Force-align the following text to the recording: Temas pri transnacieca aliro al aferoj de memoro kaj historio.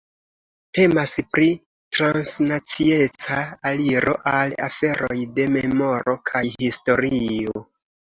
Temas 0.75 1.11
pri 1.33 1.49
transnacieca 1.97 3.37
aliro 3.71 4.15
al 4.31 4.55
aferoj 4.69 5.19
de 5.37 5.45
memoro 5.57 6.17
kaj 6.31 6.43
historio. 6.65 7.63